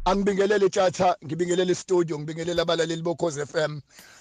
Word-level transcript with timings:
angibingelele 0.04 0.68
tjatha 0.68 1.16
ngibingelele 1.24 1.74
studio 1.74 2.18
ngibingelele 2.18 2.62
abalaleli 2.62 3.02
bokhoze 3.02 3.44
FM 3.52 3.72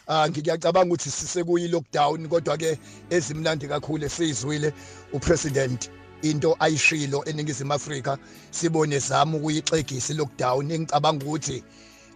ah 0.08 0.28
ngiyacabanga 0.29 0.94
ukuthi 0.94 1.12
sisekuyi 1.20 1.68
lockdown 1.73 2.28
kodwa 2.31 2.58
ke 2.58 2.71
ezimlandi 3.15 3.68
kakhulu 3.68 4.04
esizwile 4.10 4.73
upresident 5.13 5.89
into 6.21 6.55
ayishilo 6.59 7.23
eningizimu 7.25 7.73
Afrika 7.73 8.17
sibone 8.51 8.99
zama 8.99 9.38
ukuyixegisa 9.39 10.13
lockdown 10.13 10.71
engicabanga 10.71 11.25
ukuthi 11.25 11.63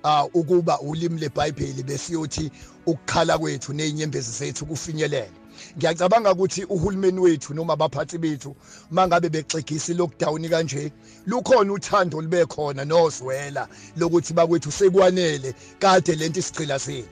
ah 0.03 0.25
ukuba 0.27 0.79
ulimi 0.79 1.19
leBhayibheli 1.21 1.83
besiyothi 1.83 2.51
ukukhala 2.85 3.37
kwethu 3.39 3.73
nezinyembezi 3.73 4.31
zethu 4.31 4.65
kufinyelele 4.65 5.31
ngiyacabanga 5.77 6.31
ukuthi 6.35 6.61
uhulumeni 6.75 7.19
wethu 7.25 7.49
noma 7.57 7.73
abaphathi 7.77 8.17
bethu 8.23 8.51
mangabe 8.95 9.27
bexegisa 9.33 9.91
lockdown 9.99 10.43
kanje 10.51 10.83
lukhona 11.29 11.71
uthando 11.77 12.17
libe 12.23 12.41
khona 12.53 12.83
nozwela 12.91 13.63
lokuthi 13.99 14.31
bakwethu 14.37 14.69
sekwanele 14.77 15.49
kade 15.81 16.13
lento 16.19 16.39
isigcila 16.41 16.75
sini 16.85 17.11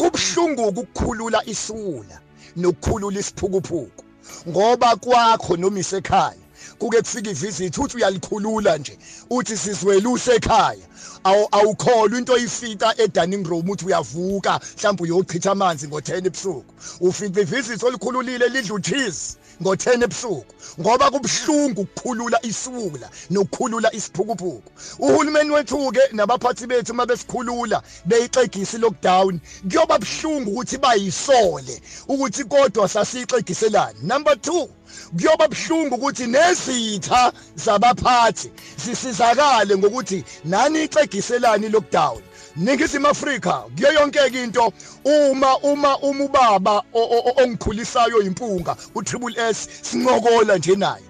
kubhlungu 0.00 0.62
ukukhulula 0.70 1.40
isula 1.52 2.16
nokukhulula 2.62 3.16
isiphukuphuku 3.22 4.02
ngoba 4.50 4.90
kwakho 5.02 5.52
noma 5.60 5.78
isekhaya 5.84 6.42
kuke 6.80 6.98
kufika 7.02 7.30
ivisit 7.30 7.78
uthi 7.78 7.96
uyalikhulula 7.96 8.78
nje 8.78 8.98
uthi 9.30 9.56
sizweluse 9.56 10.32
ekhaya 10.34 10.78
awukholwa 11.52 12.18
into 12.18 12.32
oyifita 12.32 12.94
eDining 13.02 13.46
Room 13.46 13.70
uthi 13.70 13.86
uyavuka 13.86 14.60
mhlawumbe 14.78 15.02
uyochitha 15.02 15.50
amanzi 15.52 15.86
ngo10 15.88 16.26
ebusuku 16.26 16.64
ufika 17.00 17.40
ivisit 17.40 17.82
olikhululile 17.82 18.48
lidla 18.48 18.74
ucheese 18.74 19.36
ngo10 19.62 20.04
ebusuku 20.04 20.44
ngoba 20.80 21.10
kubhlungu 21.10 21.80
ukukhulula 21.80 22.38
isula 22.42 23.08
nokukhulula 23.30 23.88
isiphukuphuku 23.94 24.70
uhulumeni 24.98 25.50
wethu 25.50 25.92
ke 25.92 26.00
nabaphathi 26.16 26.66
bethu 26.66 26.94
mabesikhulula 26.94 27.82
beyixegisi 28.06 28.78
lockdown 28.78 29.40
kuyoba 29.68 29.98
bhlungu 29.98 30.50
ukuthi 30.52 30.78
bayisole 30.78 31.76
ukuthi 32.08 32.44
kodwa 32.44 32.88
sasixegiselana 32.88 34.00
number 34.02 34.34
2 34.34 34.68
kuyoba 35.16 35.48
buhlungu 35.48 35.94
ukuthi 35.94 36.26
nezitha 36.26 37.32
zabaphathi 37.56 38.50
sisizakale 38.76 39.76
ngokuthi 39.78 40.24
nani 40.44 40.84
ixegiselani 40.84 41.68
lockdown 41.68 42.22
Ningizimu 42.56 43.06
Afrika 43.08 43.52
kuyo 43.76 43.92
yonke 43.92 44.42
into 44.44 44.72
uma 45.04 45.58
uma 45.58 45.96
uma 45.98 46.24
ubaba 46.26 46.82
ongikhulisayo 47.38 48.22
impunga 48.22 48.76
uTriple 48.94 49.34
S 49.50 49.68
sinqokola 49.82 50.58
nje 50.58 50.76
naye 50.76 51.02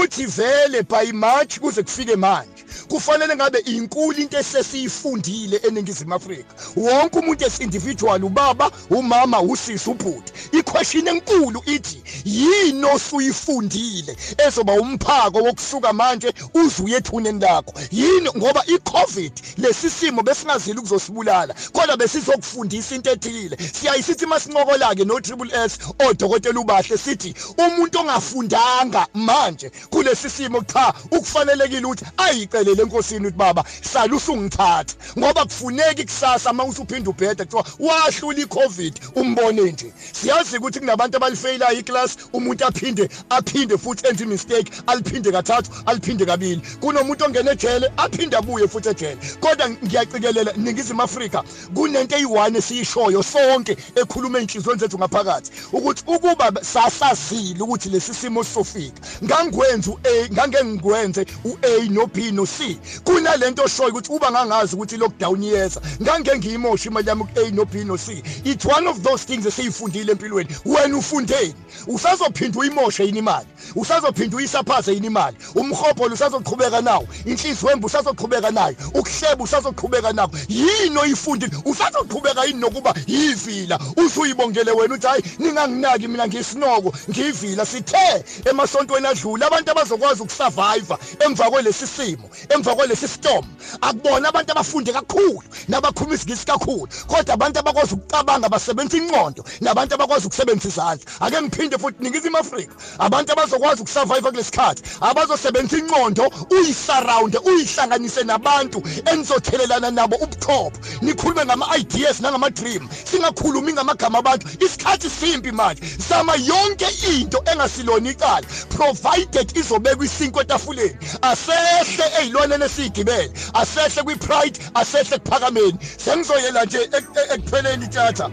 uthi 0.00 0.26
vele 0.26 0.82
by 0.82 1.12
March 1.12 1.58
kuze 1.60 1.82
kufike 1.82 2.16
manje 2.16 2.51
kufanele 2.88 3.34
ngabe 3.36 3.58
inkulu 3.58 4.18
into 4.18 4.38
esesiyifundile 4.38 5.56
eningizimu 5.56 6.14
afrika 6.14 6.54
wonke 6.76 7.18
umuntu 7.18 7.46
as 7.46 7.60
individual 7.60 8.24
ubaba 8.24 8.70
umama 8.90 9.40
usisi 9.42 9.90
ubhuti 9.90 10.32
iquestion 10.52 11.08
enkulu 11.08 11.62
ithi 11.66 12.02
yini 12.24 12.84
osuyifundile 12.86 14.16
ezoba 14.46 14.72
umphako 14.72 15.38
wokusuka 15.38 15.92
manje 15.92 16.32
uzuye 16.54 16.96
ethuneni 16.96 17.40
lakho 17.40 17.72
yini 17.90 18.28
ngoba 18.36 18.62
icovid 18.66 19.32
lesi 19.58 19.90
simo 19.90 20.22
besingazili 20.22 20.78
ukuzosibulala 20.78 21.54
kodwa 21.72 21.96
besizokufundisa 21.96 22.94
into 22.94 23.10
ethile 23.10 23.56
siyayisithi 23.80 24.26
masinqokola 24.26 24.94
ke 24.94 25.04
no 25.04 25.20
triple 25.20 25.54
s 25.64 25.78
odokotela 26.08 26.60
ubahle 26.60 26.98
sithi 26.98 27.34
umuntu 27.58 27.98
ongafundanga 27.98 29.06
manje 29.14 29.70
kulesi 29.90 30.30
simo 30.30 30.62
cha 30.64 30.94
ukufanelekile 31.10 31.86
ukuthi 31.86 32.04
ayiqe 32.16 32.61
ucelele 32.62 32.82
enkosini 32.82 33.26
uthi 33.26 33.36
baba 33.36 33.64
hlala 33.92 34.16
usungithatha 34.16 34.84
ngoba 35.18 35.44
kufuneki 35.44 36.04
kusasa 36.04 36.50
uma 36.50 36.64
usuphinda 36.64 37.10
ubhede 37.10 37.44
kuthiwa 37.44 37.66
wahlula 37.78 38.38
i-covid 38.40 38.94
umbone 39.14 39.62
nje 39.72 39.92
siyazi 40.12 40.56
ukuthi 40.58 40.78
kunabantu 40.80 41.16
abalifeyila 41.16 41.72
iclass 41.72 42.16
umuntu 42.32 42.64
aphinde 42.66 43.08
aphinde 43.30 43.78
futhi 43.78 44.06
enze 44.08 44.24
imistake 44.24 44.72
aliphinde 44.86 45.32
kathathu 45.32 45.70
aliphinde 45.86 46.24
kabili 46.26 46.62
kunomuntu 46.80 47.24
ongena 47.24 47.52
ejele 47.52 47.88
aphinde 47.96 48.36
abuye 48.36 48.68
futhi 48.68 48.88
ejele 48.88 49.18
kodwa 49.40 49.70
ngiyacikelela 49.70 50.52
ningizimu 50.56 51.02
afrika 51.02 51.42
kunento 51.74 52.16
eyi-one 52.16 52.58
esiyishoyo 52.58 53.22
sonke 53.22 53.76
ekhuluma 54.00 54.38
ey'nhliziyweni 54.38 54.80
zethu 54.82 54.96
ngaphakathi 55.00 55.50
ukuthi 55.76 56.02
ukuba 56.14 56.46
sasazile 56.74 57.62
ukuthi 57.62 57.88
lesi 57.92 58.14
simo 58.14 58.44
sofika 58.44 58.98
ngangikwenze 59.24 59.90
u-a 59.90 60.12
ngangengikwenze 60.32 61.22
u-a 61.50 61.74
no-b 61.96 62.16
no-c 62.36 62.51
kahle 62.52 62.78
kunalento 63.04 63.62
oshoyo 63.64 63.88
ukuthi 63.90 64.12
uba 64.12 64.30
ngangazi 64.30 64.74
ukuthi 64.76 64.96
lockdown 64.96 65.42
iyeza 65.42 65.80
ngange 66.02 66.36
ngiyimosha 66.36 66.90
imali 66.90 67.08
yami 67.08 67.24
ku 67.24 67.40
A 67.40 67.50
no 67.50 67.64
B 67.64 67.84
no 67.84 67.96
C 67.96 68.22
it's 68.44 68.64
one 68.64 68.86
of 68.86 69.02
those 69.02 69.24
things 69.24 69.46
esiyifundile 69.46 70.12
empilweni 70.12 70.50
wena 70.64 70.96
ufundeni 70.98 71.54
usazophinda 71.86 72.58
uyimoshe 72.60 73.04
yini 73.04 73.18
imali 73.18 73.46
usazophinda 73.76 74.36
uyisaphaze 74.36 74.92
yini 74.92 75.06
imali 75.06 75.36
umhobho 75.54 76.04
usazoqhubeka 76.12 76.80
nawo 76.82 77.06
inhliziyo 77.24 77.68
wembu 77.70 77.86
usazoqhubeka 77.86 78.50
nayo 78.50 78.74
ukuhleba 78.94 79.44
usazoqhubeka 79.44 80.12
nako 80.12 80.36
yini 80.48 80.98
oyifundile 80.98 81.52
usazoqhubeka 81.64 82.44
yini 82.44 82.60
nokuba 82.60 82.94
yivila 83.06 83.78
usuyibongele 83.96 84.70
wena 84.72 84.94
uthi 84.94 85.06
hayi 85.06 85.22
ninganginaki 85.38 86.08
mina 86.08 86.26
ngisinoko 86.28 86.92
ngivila 87.10 87.66
sithe 87.66 88.24
emasontweni 88.50 89.06
adlula 89.06 89.46
abantu 89.46 89.70
abazokwazi 89.70 90.22
ukusurvive 90.22 90.94
emva 91.26 91.50
kwalesi 91.50 91.86
simo 91.86 92.28
emva 92.48 92.74
kwalesi 92.74 93.08
storm 93.08 93.46
akubona 93.80 94.28
abantu 94.28 94.52
abafunde 94.52 94.92
kakhulu 94.92 95.42
nabakhuluma 95.68 96.14
isigisi 96.14 96.46
kakhulu 96.46 96.88
kodwa 97.06 97.34
abantu 97.34 97.58
abakwazi 97.60 97.94
ukucabanga 97.94 98.48
basebenza 98.48 98.96
inqondo 98.98 99.44
nabantu 99.60 99.94
abakwazi 99.94 100.26
ukusebenza 100.26 100.68
izandla 100.68 101.06
ake 101.20 101.42
ngiphinde 101.42 101.78
futhi 101.78 101.96
ningizimu 102.02 102.36
afrika 102.38 102.74
abantu 102.98 103.32
abazokwazi 103.32 103.82
ukusurvive 103.82 104.30
kulesikhathi 104.30 104.82
abazosebenza 105.00 105.78
inqondo 105.78 106.30
uyisurround 106.50 107.36
uyihlanganise 107.46 108.22
nabantu 108.24 108.82
enizothelelana 109.10 109.90
nabo 109.90 110.16
ubuchopho 110.16 110.72
nikhulume 111.02 111.44
ngama-ideas 111.44 112.20
nangama-dream 112.20 112.88
singakhulumi 113.10 113.72
ngamagama 113.72 114.18
abantu 114.18 114.48
isikhathi 114.64 115.10
simbi 115.10 115.52
manje 115.52 115.82
zama 116.08 116.34
yonke 116.36 116.86
into 117.14 117.38
engasilona 117.52 118.10
icala 118.10 118.44
provided 118.68 119.56
izobekwa 119.56 120.04
isinkwe 120.06 120.42
etafuleni 120.42 120.96
asehle 121.22 122.31
izilwane 122.32 122.64
esigibele 122.64 123.30
asehle 123.54 124.02
kwipride 124.04 124.60
asehle 124.74 125.18
kuphakameni 125.18 125.74
sengizoyela 126.04 126.64
nje 126.64 126.88
ekupheleni 127.34 127.84
itatha 127.84 128.30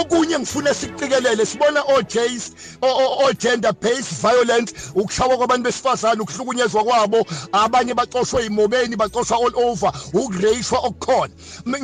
okunye 0.00 0.38
ngifuna 0.38 0.74
sikucikelele 0.74 1.44
sibona 1.46 1.82
o-jays 1.94 2.52
o-gender 3.24 3.72
based 3.80 4.20
violence 4.20 4.74
ukushawa 4.94 5.36
kwabantu 5.36 5.62
besifazane 5.64 6.20
ukuhlukunyezwa 6.20 6.84
kwabo 6.84 7.26
abanye 7.52 7.94
bacoshwe 7.94 8.46
imobeni 8.46 8.96
bacoshwa 8.96 9.36
all 9.36 9.52
over 9.70 9.92
ukureyishwa 10.12 10.78
okukhona 10.78 11.32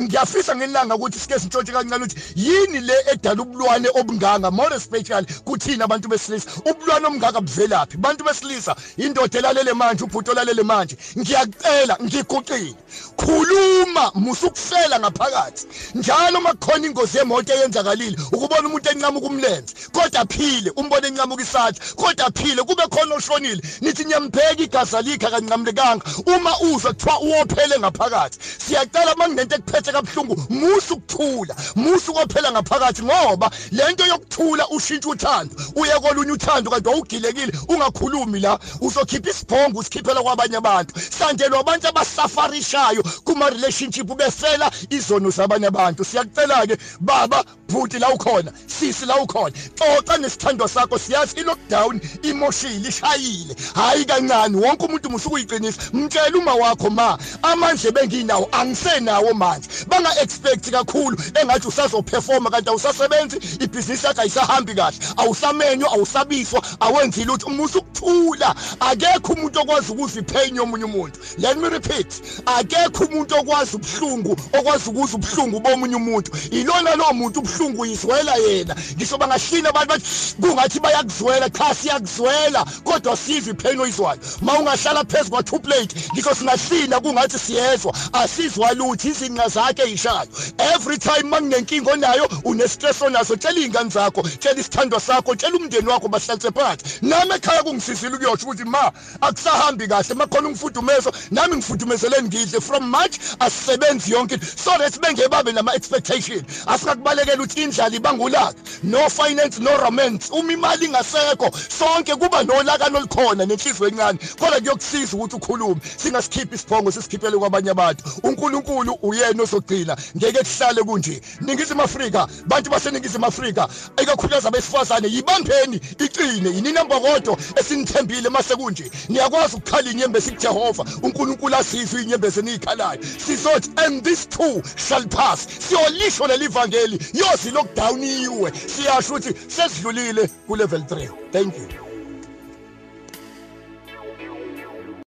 ngiyafisa 0.01 0.55
ngelanga 0.55 0.95
ukuthi 0.95 1.19
sike 1.19 1.39
sintshontshe 1.39 1.71
kancane 1.73 2.03
ukuthi 2.03 2.21
yini 2.35 2.79
le 2.79 2.93
edala 3.11 3.41
ubulwane 3.41 3.89
obunganga 3.99 4.51
more 4.51 4.75
especially 4.75 5.27
kuthina 5.45 5.85
abantu 5.85 6.09
besilisa 6.09 6.49
ubulwane 6.65 7.05
omngaka 7.07 7.41
buvelaphi 7.41 7.97
bantu 7.97 8.23
besilisa 8.23 8.75
indoda 8.97 9.39
elalele 9.39 9.73
manje 9.73 10.03
ubhuti 10.03 10.31
olalele 10.31 10.63
manje 10.63 10.97
ngiyakucela 11.17 11.97
ngiguqile 12.01 12.75
khuluma 13.17 14.11
musa 14.15 14.47
ukufela 14.47 14.99
ngaphakathi 14.99 15.65
njalo 15.95 16.41
makukhona 16.41 16.87
ingozi 16.87 17.17
yemoto 17.17 17.53
eyenzakalile 17.53 18.17
ukubona 18.33 18.67
umuntu 18.67 18.87
encama 18.89 19.17
ukumlenze 19.19 19.73
kodwa 19.93 20.21
aphile 20.21 20.69
umbone 20.75 21.07
encama 21.07 21.35
ukisatha 21.35 21.83
kodwa 21.95 22.25
aphile 22.27 22.63
kube 22.63 22.83
khona 22.89 23.15
oshonile 23.15 23.61
nithi 23.81 24.03
niyambheka 24.05 24.61
igaza 24.63 25.01
likhe 25.01 25.27
akancamulekanga 25.27 26.03
uma 26.25 26.51
uzwa 26.59 26.93
kuthiwa 26.93 27.19
uwophele 27.19 27.75
ngaphakathi 27.79 28.37
siyacela 28.67 29.13
uma 29.15 29.25
kunento 29.27 29.55
ekuphethe 29.55 29.91
kabuhlungu 29.91 30.35
musa 30.49 30.93
ukuthula 30.95 31.53
musa 31.75 32.11
ukophela 32.11 32.49
ngaphakathi 32.51 33.01
ngoba 33.03 33.51
lento 33.71 34.03
yokuthula 34.07 34.67
ushintsha 34.69 35.09
uthando 35.09 35.53
uye 35.75 35.93
kolunye 36.01 36.31
uthando 36.37 36.69
kanti 36.73 36.89
wawugilekile 36.89 37.51
ungakhulumi 37.69 38.39
la 38.39 38.59
uzokhipha 38.81 39.29
isibhongo 39.29 39.79
usikhiphela 39.79 40.21
kwabanye 40.21 40.57
abantu 40.57 40.92
sanje 41.09 41.49
labantu 41.49 41.87
abasafarishayo 41.87 43.03
kuma 43.23 43.49
relationship 43.49 44.07
befela 44.17 44.71
izono 44.89 45.29
zabanye 45.29 45.67
abantu 45.71 46.01
siyakucela 46.03 46.67
ke 46.69 46.75
baba 46.99 47.41
bhuti 47.73 47.99
la 47.99 48.09
ukhona 48.09 48.51
sisi 48.67 49.05
la 49.05 49.15
ukhona 49.17 49.55
xoxa 49.79 50.17
nesithando 50.17 50.67
sakho 50.67 50.97
siyazi 50.99 51.39
ilockdown 51.39 51.99
imoshile 52.21 52.89
ishayile 52.89 53.55
hayi 53.75 54.05
kancane 54.05 54.57
wonke 54.57 54.85
umuntu 54.85 55.09
musukuyiqinisa 55.09 55.81
mtshela 55.93 56.37
uma 56.37 56.53
wakho 56.55 56.89
ma 56.89 57.17
amandla 57.41 57.91
benginawo 57.91 58.49
angisenawo 58.51 59.33
manje 59.33 59.67
banga 59.87 60.21
expect 60.21 60.69
kakhulu 60.71 61.17
engathi 61.41 61.67
usazoperforma 61.67 62.49
kanti 62.49 62.69
awusasebenzi 62.69 63.37
ibhizinisi 63.59 64.05
yakho 64.05 64.21
ayisahambi 64.21 64.73
kahle 64.73 64.97
awusamenywa 65.17 65.91
awusabiswa 65.93 66.61
awenzile 66.79 67.31
ukuthi 67.31 67.45
umusa 67.45 67.79
ukuthula 67.79 68.55
akekho 68.79 69.33
umuntu 69.33 69.59
okwazi 69.59 69.91
ukuziphenye 69.91 70.59
omunye 70.59 70.85
umuntu 70.85 71.19
let 71.37 71.57
me 71.57 71.69
repeat 71.69 72.09
akekho 72.45 73.03
umuntu 73.05 73.35
okwazi 73.39 73.75
ubuhlungu 73.75 74.37
okwazi 74.53 74.89
ukuza 74.89 75.15
ubuhlungu 75.17 75.59
bomunye 75.59 75.95
umuntu 75.95 76.31
ilona 76.51 76.95
lo 76.95 77.13
muntu 77.13 77.39
ubuhlungu 77.39 77.62
ubuhlungu 77.63 77.79
uyizwela 77.81 78.35
yena 78.35 78.75
ngisho 78.95 79.17
bangahlina 79.17 79.69
abantu 79.69 80.05
kungathi 80.41 80.79
bayakuzwela 80.79 81.49
cha 81.49 81.73
siyakuzwela 81.75 82.65
kodwa 82.83 83.15
sive 83.17 83.51
ipain 83.51 83.79
oyizwayo 83.79 84.19
ma 84.41 84.59
ungahlala 84.59 85.03
phezu 85.05 85.29
kwa-two 85.29 85.59
plate 85.59 85.95
ngisho 86.13 86.35
singahlina 86.35 86.99
kungathi 86.99 87.39
siyezwa 87.39 87.93
asizwa 88.13 88.73
lutho 88.73 89.07
izinqa 89.07 89.47
zakhe 89.49 89.83
yishayo 89.89 90.27
every 90.75 90.97
time 90.97 91.29
ma 91.29 91.37
kunenkinga 91.37 91.91
onayo 91.91 92.29
unestress 92.43 93.01
onaso 93.01 93.35
tshela 93.35 93.59
iy'ngane 93.59 93.89
zakho 93.89 94.21
tshela 94.21 94.59
isithandwa 94.59 94.99
sakho 94.99 95.35
tshela 95.35 95.57
umndeni 95.57 95.87
wakho 95.87 96.07
bahlalise 96.07 96.51
phansi 96.51 96.99
nami 97.01 97.33
ekhaya 97.35 97.63
kungisizile 97.63 98.15
ukuyosho 98.15 98.45
ukuthi 98.45 98.63
ma 98.65 98.91
akusahambi 99.21 99.87
kahle 99.87 100.15
makhona 100.15 100.47
ungifudumeso 100.47 101.11
nami 101.31 101.55
ngifudumezeleni 101.55 102.27
ngidle 102.27 102.61
from 102.61 102.89
march 102.89 103.15
asisebenzi 103.39 104.11
yonke 104.11 104.39
so 104.63 104.71
that 104.77 104.99
bengebabe 105.01 105.51
nama-expectation 105.51 106.43
asikakubalekela 106.67 107.43
ukuthi 107.43 107.52
ukuthi 107.53 107.63
indlala 107.63 107.95
ibangulaka 107.95 108.53
no 108.83 109.09
finance 109.09 109.59
no 109.59 109.77
romance 109.77 110.29
uma 110.31 110.53
imali 110.53 110.85
ingasekho 110.87 111.51
sonke 111.79 112.15
kuba 112.19 112.43
nolakano 112.43 112.97
olukhona 112.99 113.45
nenhliziyo 113.45 113.89
encane 113.89 114.19
kodwa 114.39 114.59
kuyokusiza 114.59 115.17
ukuthi 115.17 115.35
ukhulume 115.35 115.81
singasikhiphi 115.97 116.55
isiphongo 116.55 116.91
sisikhiphele 116.91 117.37
kwabanye 117.37 117.71
abantu 117.71 118.03
uNkulunkulu 118.23 118.93
uyena 119.01 119.43
ozogcina 119.43 119.95
ngeke 120.17 120.39
kuhlale 120.43 120.83
kunje 120.83 121.21
ningizimu 121.41 121.81
Afrika 121.81 122.27
bantu 122.47 122.71
baseningizimu 122.71 123.25
Afrika 123.25 123.67
ikakhulukazi 124.01 124.47
abesifazane 124.47 125.07
yibambeni 125.13 125.81
iqine 125.99 126.49
yininamba 126.55 126.99
kodwa 126.99 127.37
esinithembile 127.55 128.29
mase 128.29 128.55
kunje 128.55 128.91
niyakwazi 129.09 129.55
ukukhala 129.55 129.91
inyembezi 129.91 130.31
kuJehova 130.31 130.85
uNkulunkulu 131.03 131.55
asizwe 131.55 132.01
inyembezi 132.01 132.41
niyikhalayo 132.41 132.99
sizothi 133.25 133.69
and 133.85 134.03
this 134.03 134.25
too 134.29 134.61
shall 134.75 135.05
pass 135.07 135.47
siyolisho 135.67 136.27
lelivangeli 136.27 136.99
yo 137.13 137.32
inkosi 137.33 137.51
lokudawuniwe 137.55 138.49
siyasho 138.73 139.09
ukuthi 139.15 139.31
sesidlulile 139.55 140.23
ku 140.47 140.53
level 140.59 140.81
3 140.89 141.33
thank 141.33 141.53
you 141.59 141.92